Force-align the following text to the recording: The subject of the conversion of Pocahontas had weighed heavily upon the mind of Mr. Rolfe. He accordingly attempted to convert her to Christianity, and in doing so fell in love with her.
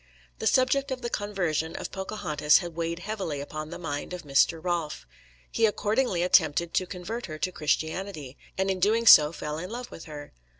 The 0.39 0.47
subject 0.47 0.89
of 0.89 1.03
the 1.03 1.11
conversion 1.11 1.75
of 1.75 1.91
Pocahontas 1.91 2.57
had 2.57 2.73
weighed 2.73 2.97
heavily 2.97 3.39
upon 3.39 3.69
the 3.69 3.77
mind 3.77 4.13
of 4.13 4.23
Mr. 4.23 4.59
Rolfe. 4.59 5.05
He 5.51 5.67
accordingly 5.67 6.23
attempted 6.23 6.73
to 6.73 6.87
convert 6.87 7.27
her 7.27 7.37
to 7.37 7.51
Christianity, 7.51 8.35
and 8.57 8.71
in 8.71 8.79
doing 8.79 9.05
so 9.05 9.31
fell 9.31 9.59
in 9.59 9.69
love 9.69 9.91
with 9.91 10.05
her. 10.05 10.33